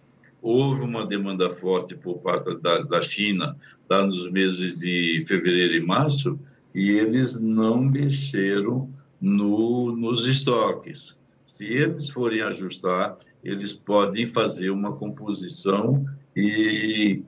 houve 0.42 0.84
uma 0.84 1.06
demanda 1.06 1.50
forte 1.50 1.96
por 1.96 2.20
parte 2.20 2.56
da, 2.62 2.80
da 2.80 3.02
China, 3.02 3.58
lá 3.90 4.06
nos 4.06 4.30
meses 4.30 4.80
de 4.80 5.24
fevereiro 5.26 5.74
e 5.74 5.82
março, 5.82 6.40
e 6.78 6.92
eles 6.92 7.42
não 7.42 7.84
mexeram 7.84 8.88
no, 9.20 9.96
nos 9.96 10.28
estoques. 10.28 11.18
Se 11.44 11.66
eles 11.66 12.08
forem 12.08 12.42
ajustar, 12.42 13.18
eles 13.44 13.74
podem 13.74 14.28
fazer 14.28 14.70
uma 14.70 14.94
composição 14.96 16.06
e 16.36 17.24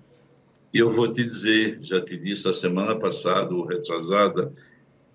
eu 0.71 0.91
vou 0.91 1.09
te 1.09 1.23
dizer, 1.23 1.79
já 1.81 1.99
te 1.99 2.15
disse 2.15 2.47
a 2.47 2.53
semana 2.53 2.95
passada 2.95 3.51
ou 3.55 3.65
retrasada, 3.65 4.53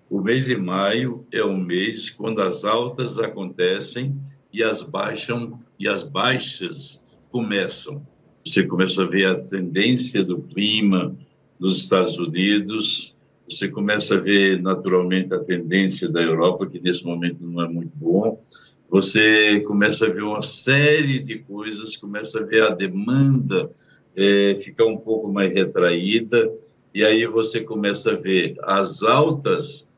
o 0.09 0.19
mês 0.19 0.47
de 0.47 0.57
maio 0.57 1.25
é 1.31 1.41
o 1.41 1.55
mês 1.57 2.09
quando 2.09 2.41
as 2.41 2.65
altas 2.65 3.17
acontecem 3.19 4.19
e 4.51 4.61
as 4.61 4.81
baixam 4.81 5.57
e 5.79 5.87
as 5.87 6.03
baixas 6.03 7.05
começam. 7.31 8.05
Você 8.45 8.63
começa 8.63 9.01
a 9.01 9.07
ver 9.07 9.27
a 9.27 9.37
tendência 9.37 10.25
do 10.25 10.41
clima 10.41 11.15
nos 11.57 11.77
Estados 11.77 12.17
Unidos, 12.17 13.14
você 13.49 13.67
começa 13.67 14.15
a 14.15 14.19
ver 14.19 14.61
naturalmente 14.61 15.33
a 15.33 15.39
tendência 15.39 16.09
da 16.09 16.21
Europa, 16.21 16.67
que 16.67 16.79
nesse 16.79 17.05
momento 17.05 17.37
não 17.41 17.63
é 17.63 17.67
muito 17.67 17.91
bom. 17.95 18.43
Você 18.89 19.61
começa 19.61 20.07
a 20.07 20.09
ver 20.09 20.23
uma 20.23 20.41
série 20.41 21.19
de 21.19 21.39
coisas, 21.39 21.95
começa 21.95 22.39
a 22.39 22.45
ver 22.45 22.63
a 22.63 22.69
demanda 22.69 23.69
é, 24.15 24.55
ficar 24.55 24.85
um 24.85 24.97
pouco 24.97 25.31
mais 25.31 25.53
retraída, 25.53 26.51
e 26.93 27.03
aí 27.03 27.25
você 27.25 27.61
começa 27.61 28.11
a 28.11 28.15
ver 28.15 28.55
as 28.63 29.03
altas 29.03 29.93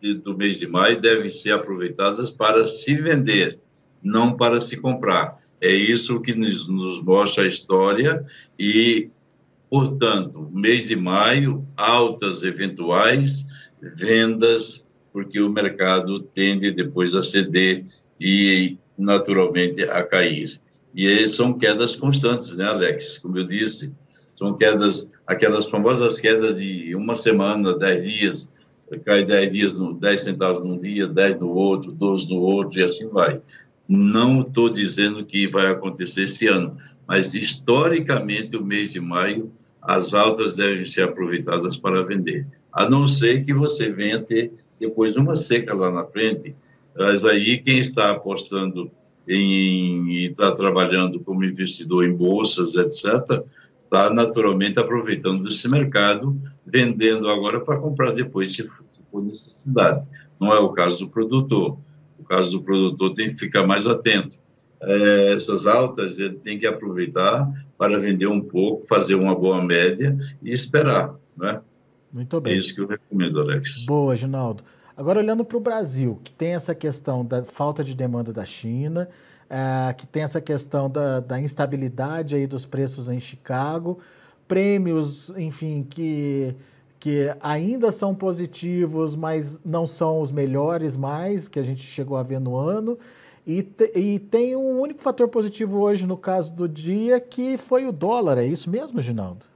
de, 0.00 0.14
do 0.14 0.36
mês 0.36 0.58
de 0.58 0.66
maio 0.66 1.00
devem 1.00 1.28
ser 1.28 1.52
aproveitadas 1.52 2.30
para 2.30 2.66
se 2.66 2.94
vender, 2.94 3.58
não 4.02 4.36
para 4.36 4.60
se 4.60 4.76
comprar. 4.76 5.36
É 5.60 5.74
isso 5.74 6.20
que 6.20 6.34
nos, 6.34 6.68
nos 6.68 7.02
mostra 7.02 7.44
a 7.44 7.48
história 7.48 8.22
e 8.58 9.08
Portanto, 9.68 10.48
mês 10.52 10.88
de 10.88 10.96
maio, 10.96 11.66
altas 11.76 12.44
eventuais 12.44 13.46
vendas, 13.80 14.86
porque 15.12 15.40
o 15.40 15.50
mercado 15.50 16.20
tende 16.20 16.70
depois 16.70 17.14
a 17.14 17.22
ceder 17.22 17.84
e, 18.20 18.76
naturalmente, 18.96 19.82
a 19.82 20.02
cair. 20.02 20.60
E 20.94 21.26
são 21.28 21.52
quedas 21.52 21.96
constantes, 21.96 22.56
né, 22.58 22.64
Alex? 22.64 23.18
Como 23.18 23.36
eu 23.38 23.44
disse, 23.44 23.94
são 24.36 24.56
quedas, 24.56 25.10
aquelas 25.26 25.66
famosas 25.66 26.20
quedas 26.20 26.58
de 26.58 26.94
uma 26.94 27.16
semana, 27.16 27.76
dez 27.76 28.04
dias, 28.04 28.52
cai 29.04 29.24
dez 29.24 29.52
dias, 29.52 29.78
dez 29.98 30.20
centavos 30.20 30.62
num 30.62 30.78
dia, 30.78 31.06
dez 31.06 31.36
no 31.36 31.48
outro, 31.48 31.92
doze 31.92 32.32
no 32.32 32.40
outro, 32.40 32.78
e 32.78 32.84
assim 32.84 33.08
vai. 33.08 33.40
Não 33.88 34.40
estou 34.40 34.68
dizendo 34.68 35.24
que 35.24 35.48
vai 35.48 35.66
acontecer 35.66 36.24
esse 36.24 36.46
ano, 36.48 36.76
mas 37.06 37.34
historicamente 37.34 38.56
o 38.56 38.64
mês 38.64 38.92
de 38.92 39.00
maio 39.00 39.52
as 39.80 40.14
altas 40.14 40.56
devem 40.56 40.84
ser 40.84 41.02
aproveitadas 41.02 41.76
para 41.76 42.02
vender. 42.02 42.44
A 42.72 42.90
não 42.90 43.06
ser 43.06 43.44
que 43.44 43.54
você 43.54 43.90
venha 43.90 44.18
ter 44.18 44.52
depois 44.80 45.16
uma 45.16 45.36
seca 45.36 45.72
lá 45.72 45.92
na 45.92 46.04
frente, 46.04 46.56
mas 46.96 47.24
aí 47.24 47.58
quem 47.58 47.78
está 47.78 48.10
apostando 48.10 48.90
em 49.28 50.26
está 50.26 50.52
trabalhando 50.52 51.20
como 51.20 51.44
investidor 51.44 52.04
em 52.04 52.12
bolsas, 52.12 52.74
etc., 52.74 53.44
está 53.84 54.10
naturalmente 54.12 54.80
aproveitando 54.80 55.46
esse 55.46 55.70
mercado, 55.70 56.36
vendendo 56.64 57.28
agora 57.28 57.60
para 57.60 57.78
comprar 57.78 58.12
depois, 58.12 58.52
se 58.52 58.66
for 59.10 59.22
necessidade. 59.22 60.08
Não 60.40 60.52
é 60.52 60.58
o 60.58 60.70
caso 60.70 61.06
do 61.06 61.10
produtor. 61.10 61.78
Caso 62.28 62.58
do 62.58 62.64
produtor 62.64 63.12
tem 63.12 63.28
que 63.30 63.36
ficar 63.36 63.66
mais 63.66 63.86
atento 63.86 64.38
é, 64.82 65.32
essas 65.32 65.66
altas, 65.66 66.18
ele 66.18 66.36
tem 66.36 66.58
que 66.58 66.66
aproveitar 66.66 67.50
para 67.78 67.98
vender 67.98 68.26
um 68.26 68.40
pouco, 68.40 68.86
fazer 68.86 69.14
uma 69.14 69.34
boa 69.34 69.62
média 69.62 70.16
e 70.42 70.50
esperar, 70.50 71.14
né? 71.36 71.60
Muito 72.12 72.40
bem. 72.40 72.54
É 72.54 72.56
isso 72.56 72.74
que 72.74 72.80
eu 72.80 72.86
recomendo, 72.86 73.40
Alex. 73.40 73.84
Boa, 73.84 74.14
Ginaldo. 74.14 74.62
Agora, 74.96 75.20
olhando 75.20 75.44
para 75.44 75.56
o 75.56 75.60
Brasil, 75.60 76.18
que 76.24 76.32
tem 76.32 76.54
essa 76.54 76.74
questão 76.74 77.24
da 77.24 77.42
falta 77.44 77.84
de 77.84 77.94
demanda 77.94 78.32
da 78.32 78.46
China, 78.46 79.08
é, 79.50 79.92
que 79.92 80.06
tem 80.06 80.22
essa 80.22 80.40
questão 80.40 80.88
da, 80.88 81.20
da, 81.20 81.38
instabilidade 81.40 82.34
aí 82.34 82.46
dos 82.46 82.64
preços 82.64 83.08
em 83.08 83.20
Chicago, 83.20 83.98
prêmios, 84.48 85.30
enfim, 85.36 85.86
que, 85.88 86.54
que 87.06 87.32
ainda 87.38 87.92
são 87.92 88.12
positivos, 88.12 89.14
mas 89.14 89.60
não 89.64 89.86
são 89.86 90.20
os 90.20 90.32
melhores 90.32 90.96
mais 90.96 91.46
que 91.46 91.56
a 91.56 91.62
gente 91.62 91.80
chegou 91.80 92.16
a 92.16 92.22
ver 92.24 92.40
no 92.40 92.56
ano. 92.56 92.98
E, 93.46 93.62
te, 93.62 93.92
e 93.94 94.18
tem 94.18 94.56
um 94.56 94.80
único 94.80 95.00
fator 95.00 95.28
positivo 95.28 95.78
hoje 95.78 96.04
no 96.04 96.16
caso 96.16 96.52
do 96.52 96.68
dia, 96.68 97.20
que 97.20 97.56
foi 97.56 97.86
o 97.86 97.92
dólar. 97.92 98.38
É 98.38 98.44
isso 98.44 98.68
mesmo, 98.68 99.00
Ginaldo? 99.00 99.46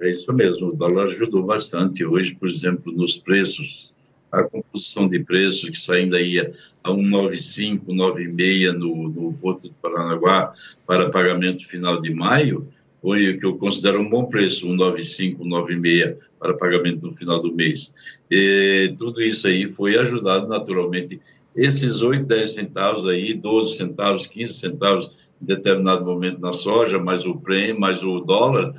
É 0.00 0.08
isso 0.08 0.32
mesmo. 0.32 0.68
O 0.68 0.74
dólar 0.74 1.04
ajudou 1.04 1.42
bastante. 1.42 2.06
Hoje, 2.06 2.34
por 2.36 2.48
exemplo, 2.48 2.90
nos 2.90 3.18
preços, 3.18 3.94
a 4.32 4.42
composição 4.44 5.06
de 5.06 5.22
preços 5.22 5.68
que 5.68 5.78
saindo 5.78 6.16
aí 6.16 6.40
a 6.40 6.90
1,95, 6.90 7.84
1,96 7.84 8.72
no, 8.72 9.08
no 9.10 9.32
Porto 9.34 9.68
do 9.68 9.74
Paranaguá 9.74 10.54
para 10.86 11.10
pagamento 11.10 11.68
final 11.68 12.00
de 12.00 12.14
maio, 12.14 12.66
foi 13.02 13.28
o 13.28 13.38
que 13.38 13.44
eu 13.44 13.58
considero 13.58 14.00
um 14.00 14.08
bom 14.08 14.24
preço, 14.24 14.66
1,95, 14.66 15.40
1,96 15.40 16.27
para 16.38 16.56
pagamento 16.56 17.02
no 17.02 17.12
final 17.12 17.40
do 17.40 17.54
mês. 17.54 17.94
E 18.30 18.94
tudo 18.98 19.22
isso 19.22 19.46
aí 19.46 19.70
foi 19.70 19.98
ajudado 19.98 20.46
naturalmente 20.46 21.20
esses 21.56 22.02
8, 22.02 22.24
10 22.24 22.54
centavos 22.54 23.06
aí, 23.06 23.34
12 23.34 23.76
centavos, 23.76 24.26
15 24.26 24.52
centavos 24.52 25.10
em 25.42 25.46
determinado 25.46 26.04
momento 26.04 26.40
na 26.40 26.52
soja, 26.52 26.98
mais 26.98 27.26
o 27.26 27.36
prêmio, 27.36 27.80
mais 27.80 28.02
o 28.02 28.20
dólar, 28.20 28.72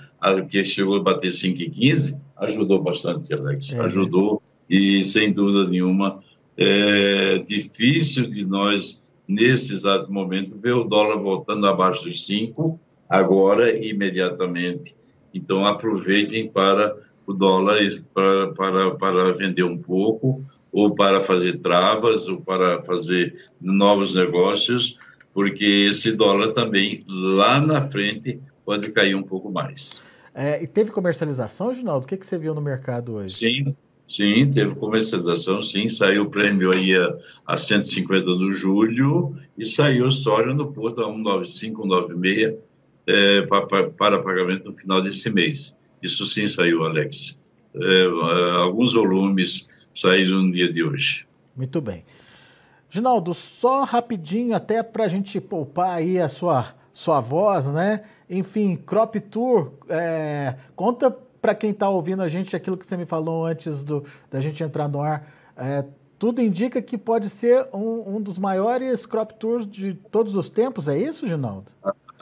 que 0.49 0.63
chegou 0.63 0.97
a 0.97 1.03
bater 1.03 1.29
5,15, 1.29 2.19
ajudou 2.37 2.81
bastante, 2.81 3.33
Alex. 3.33 3.73
É. 3.73 3.79
Ajudou 3.81 4.41
e, 4.69 5.03
sem 5.03 5.33
dúvida 5.33 5.67
nenhuma, 5.67 6.21
é 6.55 7.39
difícil 7.39 8.29
de 8.29 8.45
nós, 8.45 9.09
nesse 9.27 9.73
exato 9.73 10.11
momento, 10.11 10.57
ver 10.57 10.73
o 10.73 10.83
dólar 10.83 11.17
voltando 11.17 11.65
abaixo 11.65 12.05
dos 12.05 12.25
5, 12.25 12.79
agora, 13.09 13.77
imediatamente. 13.85 14.95
Então, 15.33 15.65
aproveitem 15.65 16.47
para 16.47 16.95
o 17.29 17.33
dólar 17.33 17.77
para, 18.11 18.53
para, 18.53 18.95
para 18.95 19.33
vender 19.33 19.63
um 19.63 19.77
pouco, 19.77 20.43
ou 20.71 20.95
para 20.95 21.19
fazer 21.19 21.59
travas, 21.59 22.27
ou 22.27 22.41
para 22.41 22.81
fazer 22.81 23.35
novos 23.61 24.15
negócios, 24.15 24.97
porque 25.31 25.87
esse 25.91 26.13
dólar 26.13 26.49
também, 26.49 27.05
lá 27.07 27.61
na 27.61 27.81
frente, 27.81 28.39
pode 28.65 28.91
cair 28.91 29.13
um 29.13 29.21
pouco 29.21 29.51
mais. 29.51 30.03
É, 30.33 30.61
e 30.63 30.65
teve 30.65 30.89
comercialização, 30.89 31.71
Ginaldo? 31.71 32.05
O 32.05 32.07
que, 32.07 32.17
que 32.17 32.25
você 32.25 32.37
viu 32.37 32.55
no 32.55 32.61
mercado 32.61 33.13
hoje? 33.13 33.35
Sim, 33.35 33.73
sim, 34.07 34.49
teve 34.49 34.73
comercialização, 34.73 35.61
sim. 35.61 35.87
Saiu 35.87 36.23
o 36.23 36.29
prêmio 36.31 36.71
aí 36.73 36.95
a, 36.95 37.15
a 37.45 37.57
150 37.57 38.25
no 38.25 38.51
julho 38.51 39.35
e 39.55 39.63
saiu 39.63 40.09
soja 40.09 40.51
no 40.51 40.71
porto 40.71 41.01
a 41.01 41.11
195, 41.11 41.83
196 41.83 42.55
é, 43.05 43.41
para, 43.43 43.89
para 43.91 44.23
pagamento 44.23 44.69
no 44.69 44.73
final 44.73 44.99
desse 44.99 45.31
mês. 45.31 45.77
Isso 46.01 46.25
sim 46.25 46.47
saiu, 46.47 46.83
Alex. 46.85 47.39
É, 47.75 48.05
alguns 48.61 48.93
volumes 48.93 49.69
saíram 49.93 50.43
no 50.43 50.51
dia 50.51 50.71
de 50.71 50.83
hoje. 50.83 51.27
Muito 51.55 51.81
bem. 51.81 52.03
Ginaldo, 52.89 53.33
só 53.33 53.83
rapidinho, 53.83 54.55
até 54.55 54.81
para 54.81 55.05
a 55.05 55.07
gente 55.07 55.39
poupar 55.39 55.91
aí 55.91 56.19
a 56.19 56.27
sua, 56.27 56.73
sua 56.91 57.19
voz, 57.19 57.67
né? 57.67 58.01
Enfim, 58.29 58.75
Crop 58.75 59.19
Tour, 59.21 59.73
é, 59.87 60.55
conta 60.75 61.11
para 61.41 61.53
quem 61.53 61.69
está 61.71 61.89
ouvindo 61.89 62.21
a 62.21 62.27
gente 62.27 62.55
aquilo 62.55 62.77
que 62.77 62.85
você 62.85 62.97
me 62.97 63.05
falou 63.05 63.45
antes 63.45 63.83
do, 63.83 64.03
da 64.29 64.41
gente 64.41 64.63
entrar 64.63 64.87
no 64.87 65.01
ar. 65.01 65.31
É, 65.55 65.85
tudo 66.17 66.41
indica 66.41 66.81
que 66.81 66.97
pode 66.97 67.29
ser 67.29 67.67
um, 67.73 68.15
um, 68.15 68.21
dos 68.21 68.37
maiores 68.37 69.05
crop 69.05 69.33
tours 69.35 69.65
de 69.65 69.93
todos 69.93 70.35
os 70.35 70.49
tempos, 70.49 70.87
é 70.87 70.97
isso, 70.97 71.27
Ginaldo? 71.27 71.71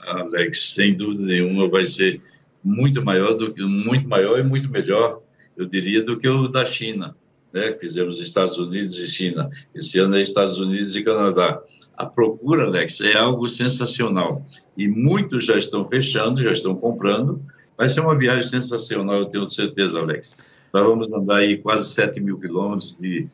Alex, 0.06 0.74
sem 0.74 0.94
dúvida 0.94 1.24
nenhuma, 1.24 1.68
vai 1.68 1.84
ser 1.84 2.20
muito 2.68 3.02
maior 3.02 3.32
do 3.34 3.68
muito 3.68 4.06
maior 4.06 4.38
e 4.38 4.42
muito 4.42 4.68
melhor, 4.68 5.22
eu 5.56 5.64
diria, 5.64 6.02
do 6.04 6.18
que 6.18 6.28
o 6.28 6.46
da 6.46 6.64
China, 6.64 7.16
né? 7.52 7.74
Fizemos 7.74 8.20
Estados 8.20 8.58
Unidos 8.58 8.98
e 8.98 9.06
China. 9.08 9.50
Esse 9.74 9.98
ano 9.98 10.16
é 10.16 10.22
Estados 10.22 10.58
Unidos 10.58 10.94
e 10.94 11.02
Canadá. 11.02 11.60
A 11.96 12.06
procura, 12.06 12.64
Alex, 12.64 13.00
é 13.00 13.16
algo 13.16 13.48
sensacional 13.48 14.46
e 14.76 14.86
muitos 14.86 15.46
já 15.46 15.58
estão 15.58 15.84
fechando, 15.84 16.42
já 16.42 16.52
estão 16.52 16.74
comprando. 16.76 17.42
Vai 17.76 17.88
ser 17.88 18.00
uma 18.00 18.16
viagem 18.16 18.44
sensacional, 18.44 19.16
eu 19.16 19.26
tenho 19.26 19.46
certeza, 19.46 19.98
Alex. 19.98 20.36
Nós 20.72 20.86
vamos 20.86 21.12
andar 21.12 21.38
aí 21.38 21.56
quase 21.56 21.92
7 21.92 22.20
mil 22.20 22.38
quilômetros 22.38 22.94
de, 22.94 23.26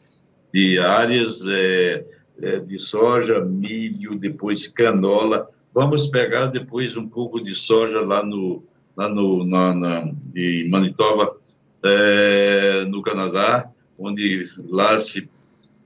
de 0.52 0.78
áreas 0.78 1.46
é, 1.48 2.04
é, 2.40 2.58
de 2.60 2.78
soja, 2.78 3.44
milho, 3.44 4.16
depois 4.16 4.66
canola. 4.66 5.46
Vamos 5.74 6.06
pegar 6.06 6.46
depois 6.46 6.96
um 6.96 7.08
pouco 7.08 7.42
de 7.42 7.54
soja 7.54 8.00
lá 8.00 8.24
no, 8.24 8.62
lá 8.96 9.08
no, 9.08 9.44
na, 9.46 9.74
na, 9.74 10.12
em 10.34 10.68
Manitoba, 10.68 11.36
é, 11.82 12.84
no 12.86 13.02
Canadá, 13.02 13.70
onde 13.98 14.42
lá 14.68 14.98
se 14.98 15.28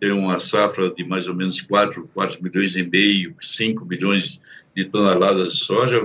tem 0.01 0.13
uma 0.13 0.39
safra 0.39 0.91
de 0.91 1.05
mais 1.05 1.29
ou 1.29 1.35
menos 1.35 1.61
4, 1.61 2.09
4 2.15 2.43
milhões 2.43 2.77
e 2.77 2.85
meio, 2.85 3.35
5 3.41 3.85
milhões 3.85 4.43
de 4.75 4.85
toneladas 4.85 5.53
de 5.53 5.59
soja, 5.59 6.01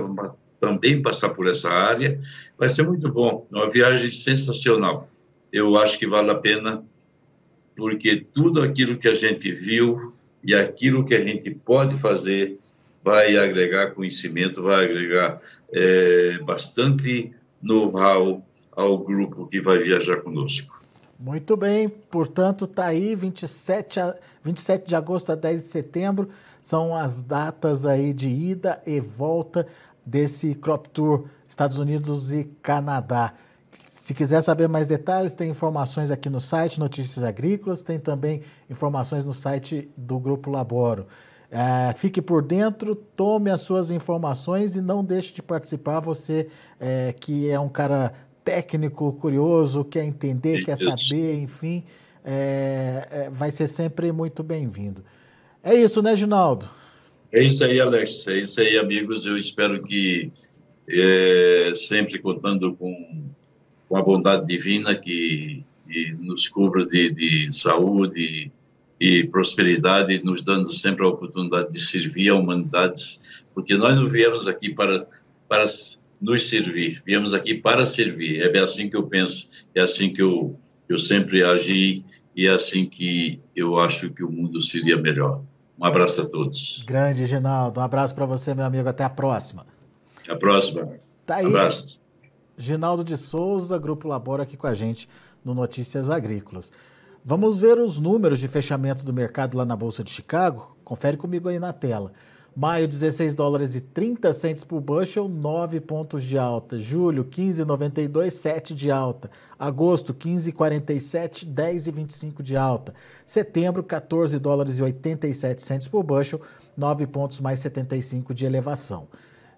também 0.58 1.00
passar 1.00 1.30
por 1.30 1.48
essa 1.48 1.70
área. 1.70 2.20
Vai 2.58 2.68
ser 2.68 2.82
muito 2.82 3.10
bom, 3.10 3.46
uma 3.50 3.70
viagem 3.70 4.10
sensacional. 4.10 5.08
Eu 5.52 5.76
acho 5.76 5.98
que 5.98 6.06
vale 6.06 6.30
a 6.30 6.34
pena, 6.34 6.84
porque 7.76 8.26
tudo 8.34 8.60
aquilo 8.60 8.98
que 8.98 9.06
a 9.06 9.14
gente 9.14 9.52
viu 9.52 10.12
e 10.42 10.54
aquilo 10.54 11.04
que 11.04 11.14
a 11.14 11.24
gente 11.24 11.50
pode 11.50 11.96
fazer 11.96 12.56
vai 13.02 13.36
agregar 13.36 13.92
conhecimento, 13.92 14.62
vai 14.62 14.86
agregar 14.86 15.40
é, 15.74 16.38
bastante 16.38 17.34
know-how 17.60 18.40
ao 18.70 18.98
grupo 18.98 19.46
que 19.46 19.60
vai 19.60 19.78
viajar 19.78 20.22
conosco. 20.22 20.80
Muito 21.18 21.56
bem, 21.56 21.88
portanto, 21.88 22.64
está 22.64 22.86
aí 22.86 23.14
27, 23.14 24.00
a, 24.00 24.14
27 24.42 24.86
de 24.86 24.94
agosto 24.96 25.32
a 25.32 25.34
10 25.34 25.62
de 25.62 25.68
setembro, 25.68 26.28
são 26.62 26.94
as 26.94 27.20
datas 27.20 27.84
aí 27.84 28.12
de 28.12 28.28
ida 28.28 28.80
e 28.86 29.00
volta 29.00 29.66
desse 30.04 30.54
Crop 30.54 30.88
Tour 30.88 31.26
Estados 31.48 31.78
Unidos 31.78 32.32
e 32.32 32.44
Canadá. 32.62 33.34
Se 33.70 34.12
quiser 34.12 34.42
saber 34.42 34.68
mais 34.68 34.86
detalhes, 34.86 35.34
tem 35.34 35.50
informações 35.50 36.10
aqui 36.10 36.28
no 36.28 36.40
site 36.40 36.78
Notícias 36.78 37.24
Agrícolas, 37.24 37.82
tem 37.82 37.98
também 37.98 38.42
informações 38.68 39.24
no 39.24 39.32
site 39.32 39.88
do 39.96 40.18
Grupo 40.18 40.50
Laboro. 40.50 41.06
É, 41.50 41.92
fique 41.94 42.20
por 42.20 42.42
dentro, 42.42 42.94
tome 42.94 43.50
as 43.50 43.60
suas 43.60 43.90
informações 43.90 44.76
e 44.76 44.80
não 44.80 45.04
deixe 45.04 45.32
de 45.32 45.42
participar. 45.42 46.00
Você 46.00 46.48
é, 46.80 47.12
que 47.12 47.48
é 47.48 47.58
um 47.58 47.68
cara 47.68 48.12
técnico, 48.44 49.12
curioso, 49.14 49.84
quer 49.84 50.04
entender, 50.04 50.64
quer 50.64 50.76
saber, 50.76 51.40
enfim, 51.40 51.84
é, 52.24 53.08
é, 53.10 53.30
vai 53.30 53.50
ser 53.50 53.66
sempre 53.66 54.12
muito 54.12 54.42
bem-vindo. 54.42 55.02
É 55.62 55.74
isso, 55.74 56.02
né, 56.02 56.14
Ginaldo? 56.14 56.68
É 57.32 57.42
isso 57.42 57.64
aí, 57.64 57.80
Alex. 57.80 58.28
É 58.28 58.38
isso 58.38 58.60
aí, 58.60 58.78
amigos. 58.78 59.24
Eu 59.24 59.36
espero 59.36 59.82
que 59.82 60.30
é, 60.88 61.72
sempre 61.74 62.18
contando 62.18 62.74
com, 62.74 63.24
com 63.88 63.96
a 63.96 64.02
bondade 64.02 64.46
divina 64.46 64.94
que, 64.94 65.64
que 65.88 66.12
nos 66.20 66.48
cubra 66.48 66.84
de, 66.84 67.10
de 67.10 67.52
saúde 67.52 68.52
e 69.00 69.24
prosperidade, 69.24 70.22
nos 70.24 70.42
dando 70.42 70.72
sempre 70.72 71.04
a 71.04 71.08
oportunidade 71.08 71.70
de 71.70 71.80
servir 71.80 72.30
a 72.30 72.34
humanidade, 72.34 73.20
porque 73.54 73.76
nós 73.76 73.96
não 73.96 74.06
viemos 74.06 74.46
aqui 74.46 74.70
para, 74.70 75.06
para 75.48 75.64
nos 76.20 76.48
servir. 76.48 77.02
Viemos 77.04 77.34
aqui 77.34 77.54
para 77.54 77.84
servir. 77.84 78.40
É 78.40 78.58
assim 78.58 78.88
que 78.88 78.96
eu 78.96 79.04
penso, 79.04 79.48
é 79.74 79.80
assim 79.80 80.12
que 80.12 80.22
eu, 80.22 80.58
eu 80.88 80.98
sempre 80.98 81.42
agi 81.42 82.04
e 82.36 82.46
é 82.46 82.50
assim 82.50 82.84
que 82.84 83.40
eu 83.54 83.78
acho 83.78 84.10
que 84.10 84.24
o 84.24 84.30
mundo 84.30 84.60
seria 84.60 84.96
melhor. 84.96 85.42
Um 85.78 85.84
abraço 85.84 86.22
a 86.22 86.26
todos. 86.26 86.84
Grande, 86.86 87.26
Ginaldo. 87.26 87.80
Um 87.80 87.82
abraço 87.82 88.14
para 88.14 88.26
você, 88.26 88.54
meu 88.54 88.64
amigo. 88.64 88.88
Até 88.88 89.04
a 89.04 89.10
próxima. 89.10 89.66
Até 90.22 90.32
a 90.32 90.36
próxima. 90.36 90.88
Tá 91.26 91.36
aí. 91.36 91.46
Abraços. 91.46 92.04
Ginaldo 92.56 93.02
de 93.02 93.16
Souza, 93.16 93.76
Grupo 93.78 94.06
Labora, 94.06 94.44
aqui 94.44 94.56
com 94.56 94.66
a 94.66 94.74
gente 94.74 95.08
no 95.44 95.54
Notícias 95.54 96.08
Agrícolas. 96.08 96.72
Vamos 97.26 97.58
ver 97.58 97.78
os 97.78 97.96
números 97.96 98.38
de 98.38 98.46
fechamento 98.46 99.02
do 99.02 99.10
mercado 99.10 99.56
lá 99.56 99.64
na 99.64 99.74
Bolsa 99.74 100.04
de 100.04 100.10
Chicago? 100.10 100.76
Confere 100.84 101.16
comigo 101.16 101.48
aí 101.48 101.58
na 101.58 101.72
tela. 101.72 102.12
Maio, 102.54 102.86
16 102.86 103.34
dólares 103.34 103.74
e 103.74 103.80
30 103.80 104.30
centes 104.34 104.62
por 104.62 104.78
bushel, 104.82 105.26
9 105.26 105.80
pontos 105.80 106.22
de 106.22 106.36
alta. 106.36 106.78
Julho, 106.78 107.24
15,92, 107.24 108.30
7 108.30 108.74
de 108.74 108.90
alta. 108.90 109.30
Agosto, 109.58 110.12
15,47, 110.12 111.46
10,25 111.50 112.42
de 112.42 112.58
alta. 112.58 112.92
Setembro, 113.26 113.82
14 113.82 114.38
dólares 114.38 114.78
e 114.78 114.82
87 114.82 115.62
centes 115.62 115.88
por 115.88 116.02
bushel, 116.02 116.42
9 116.76 117.06
pontos 117.06 117.40
mais 117.40 117.58
75 117.58 118.34
de 118.34 118.44
elevação. 118.44 119.08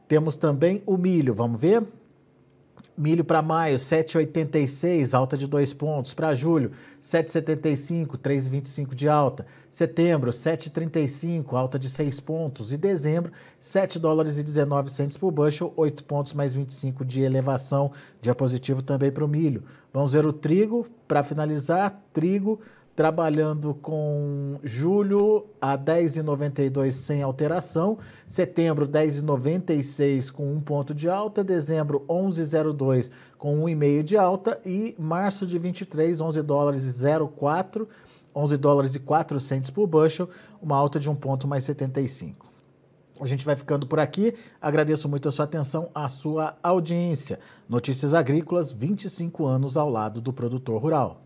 Temos 0.06 0.36
também 0.36 0.84
o 0.86 0.96
milho, 0.96 1.34
vamos 1.34 1.60
ver? 1.60 1.82
Milho 2.96 3.24
para 3.24 3.42
maio, 3.42 3.76
7,86, 3.76 5.12
alta 5.12 5.36
de 5.36 5.46
2 5.46 5.74
pontos. 5.74 6.14
Para 6.14 6.34
julho, 6.34 6.72
7,75, 7.02 8.16
3,25 8.16 8.94
de 8.94 9.08
alta. 9.08 9.46
Setembro, 9.70 10.30
7,35, 10.30 11.54
alta 11.54 11.78
de 11.78 11.90
6 11.90 12.20
pontos. 12.20 12.72
E 12.72 12.76
dezembro, 12.78 13.32
7 13.60 13.98
dólares 13.98 14.38
e 14.38 14.42
19 14.42 14.90
centos 14.90 15.16
por 15.16 15.30
bushel, 15.30 15.72
8 15.76 16.04
pontos 16.04 16.32
mais 16.32 16.54
25 16.54 17.04
de 17.04 17.20
elevação. 17.20 17.92
Dia 18.22 18.34
positivo 18.34 18.80
também 18.80 19.10
para 19.10 19.24
o 19.24 19.28
milho. 19.28 19.62
Vamos 19.92 20.12
ver 20.12 20.26
o 20.26 20.32
trigo. 20.32 20.86
Para 21.06 21.22
finalizar, 21.22 22.02
trigo 22.12 22.60
trabalhando 22.96 23.74
com 23.74 24.58
julho 24.64 25.46
a 25.60 25.76
10,92 25.76 26.92
sem 26.92 27.22
alteração, 27.22 27.98
setembro 28.26 28.88
10,96 28.88 30.32
com 30.32 30.50
um 30.50 30.60
ponto 30.62 30.94
de 30.94 31.06
alta, 31.06 31.44
dezembro 31.44 32.06
11,02 32.08 33.10
com 33.36 33.62
1,5 33.64 34.02
de 34.02 34.16
alta 34.16 34.58
e 34.64 34.96
março 34.98 35.46
de 35.46 35.58
23 35.58 36.22
11 36.22 36.42
dólares 36.42 36.86
e 36.86 37.04
0,4 37.04 37.86
11 38.34 38.56
dólares 38.56 38.94
e 38.94 38.98
4 38.98 39.38
centos 39.40 39.70
por 39.70 39.86
bushel, 39.86 40.28
uma 40.60 40.76
alta 40.76 40.98
de 40.98 41.08
um 41.08 41.14
ponto 41.14 41.46
mais 41.46 41.64
75. 41.64 42.46
A 43.18 43.26
gente 43.26 43.46
vai 43.46 43.56
ficando 43.56 43.86
por 43.86 43.98
aqui. 43.98 44.34
Agradeço 44.60 45.08
muito 45.08 45.26
a 45.26 45.30
sua 45.30 45.46
atenção, 45.46 45.88
a 45.94 46.06
sua 46.06 46.54
audiência. 46.62 47.40
Notícias 47.66 48.12
Agrícolas, 48.12 48.70
25 48.70 49.46
anos 49.46 49.78
ao 49.78 49.88
lado 49.88 50.20
do 50.20 50.34
produtor 50.34 50.82
rural. 50.82 51.25